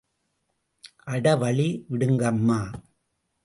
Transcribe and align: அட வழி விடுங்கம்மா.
அட 1.13 1.25
வழி 1.35 1.69
விடுங்கம்மா. 1.89 2.59